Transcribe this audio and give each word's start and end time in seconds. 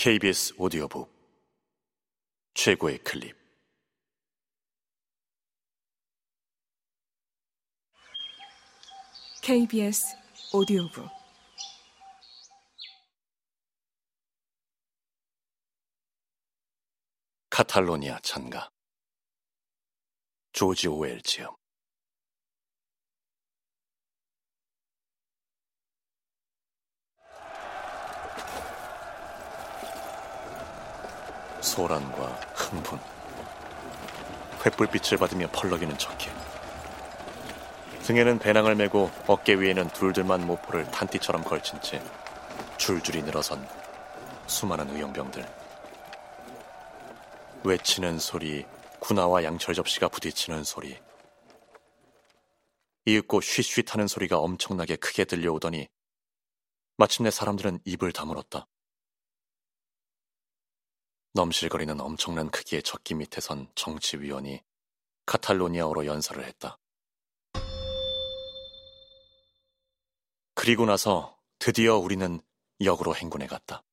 KBS 0.00 0.54
오디오북. 0.58 1.10
최고의 2.54 2.98
클립. 2.98 3.36
KBS 9.42 10.14
오디오북. 10.54 11.08
카탈로니아 17.50 18.20
찬가. 18.20 18.70
조지 20.52 20.86
오웰 20.86 21.22
지음 21.22 21.57
소란과 31.60 32.26
흥분 32.54 32.98
횃불빛을 34.60 35.18
받으며 35.18 35.48
펄럭이는 35.52 35.96
척해. 35.98 36.30
등에는 38.02 38.38
배낭을 38.38 38.74
메고 38.74 39.10
어깨 39.26 39.54
위에는 39.54 39.88
둘둘만 39.90 40.46
모포를 40.46 40.90
탄띠처럼 40.90 41.44
걸친 41.44 41.80
채 41.80 42.02
줄줄이 42.76 43.22
늘어선 43.22 43.68
수많은 44.46 44.88
의용병들. 44.94 45.46
외치는 47.64 48.18
소리 48.18 48.64
군화와 49.00 49.44
양철 49.44 49.74
접시가 49.74 50.08
부딪히는 50.08 50.64
소리. 50.64 50.98
이윽고 53.04 53.40
쉬쉬하는 53.40 54.06
소리가 54.06 54.38
엄청나게 54.38 54.96
크게 54.96 55.24
들려오더니 55.24 55.88
마침내 56.96 57.30
사람들은 57.30 57.80
입을 57.84 58.12
다물었다. 58.12 58.66
넘실거리는 61.38 62.00
엄청난 62.00 62.50
크기의 62.50 62.82
적기 62.82 63.14
밑에선 63.14 63.68
정치위원이 63.76 64.60
카탈로니아어로 65.24 66.04
연설을 66.04 66.44
했다. 66.44 66.80
그리고 70.54 70.84
나서 70.84 71.38
드디어 71.60 71.96
우리는 71.96 72.40
역으로 72.80 73.14
행군해 73.14 73.46
갔다. 73.46 73.84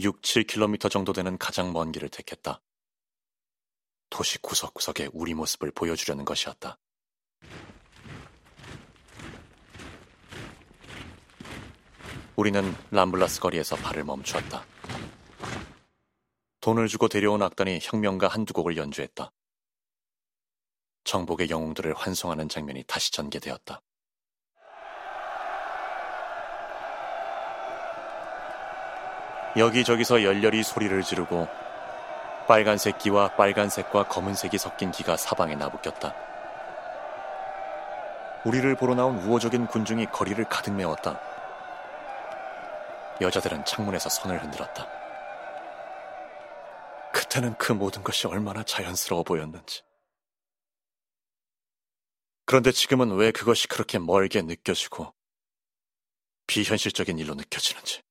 6, 0.00 0.20
7km 0.20 0.90
정도 0.90 1.12
되는 1.12 1.38
가장 1.38 1.72
먼 1.72 1.92
길을 1.92 2.08
택했다. 2.08 2.60
도시 4.10 4.38
구석구석에 4.38 5.10
우리 5.12 5.32
모습을 5.34 5.70
보여주려는 5.70 6.24
것이었다. 6.24 6.76
우리는 12.34 12.74
람블라스 12.90 13.38
거리에서 13.38 13.76
발을 13.76 14.02
멈추었다. 14.02 14.73
돈을 16.64 16.88
주고 16.88 17.08
데려온 17.08 17.42
악단이 17.42 17.78
혁명가 17.82 18.26
한두 18.26 18.54
곡을 18.54 18.78
연주했다. 18.78 19.30
정복의 21.04 21.50
영웅들을 21.50 21.92
환송하는 21.92 22.48
장면이 22.48 22.84
다시 22.84 23.12
전개되었다. 23.12 23.82
여기저기서 29.58 30.24
열렬히 30.24 30.62
소리를 30.62 31.02
지르고 31.02 31.46
빨간색 32.48 32.96
기와 32.96 33.36
빨간색과 33.36 34.08
검은색이 34.08 34.56
섞인 34.56 34.90
기가 34.90 35.18
사방에 35.18 35.56
나부꼈다. 35.56 36.14
우리를 38.46 38.74
보러 38.76 38.94
나온 38.94 39.18
우호적인 39.18 39.66
군중이 39.66 40.06
거리를 40.06 40.42
가득 40.46 40.72
메웠다. 40.72 41.20
여자들은 43.20 43.66
창문에서 43.66 44.08
손을 44.08 44.42
흔들었다. 44.42 45.03
그때는 47.34 47.58
그 47.58 47.72
모든 47.72 48.04
것이 48.04 48.28
얼마나 48.28 48.62
자연스러워 48.62 49.24
보였는지. 49.24 49.82
그런데 52.44 52.70
지금은 52.70 53.16
왜 53.16 53.32
그것이 53.32 53.66
그렇게 53.66 53.98
멀게 53.98 54.40
느껴지고 54.40 55.12
비현실적인 56.46 57.18
일로 57.18 57.34
느껴지는지. 57.34 58.02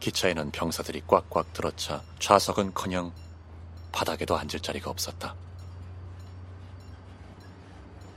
기차에는 0.00 0.50
병사들이 0.50 1.02
꽉꽉 1.06 1.52
들어차 1.52 2.02
좌석은 2.18 2.74
커녕 2.74 3.14
바닥에도 3.92 4.36
앉을 4.36 4.58
자리가 4.60 4.90
없었다. 4.90 5.36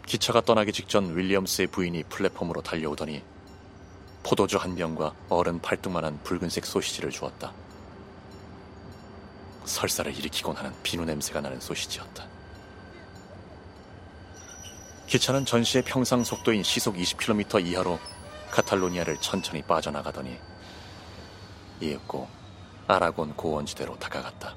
기차가 0.08 0.42
떠나기 0.42 0.72
직전 0.72 1.16
윌리엄스의 1.16 1.68
부인이 1.68 2.06
플랫폼으로 2.06 2.64
달려오더니 2.64 3.37
포도주 4.28 4.58
한 4.58 4.76
병과 4.76 5.14
어른 5.30 5.62
팔뚝만한 5.62 6.22
붉은색 6.24 6.66
소시지를 6.66 7.12
주었다. 7.12 7.54
설사를 9.64 10.14
일으키곤 10.14 10.58
하는 10.58 10.74
비누 10.84 11.06
냄새가 11.06 11.40
나는 11.40 11.62
소시지였다. 11.62 12.28
기차는 15.08 15.46
전시의 15.46 15.86
평상 15.86 16.26
속도인 16.26 16.62
시속 16.64 16.98
20km 16.98 17.66
이하로 17.66 17.98
카탈로니아를 18.52 19.16
천천히 19.22 19.62
빠져나가더니 19.62 20.38
이윽고 21.80 22.28
아라곤 22.86 23.34
고원지대로 23.34 23.98
다가갔다. 23.98 24.56